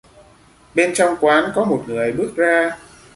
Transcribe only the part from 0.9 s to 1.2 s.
trong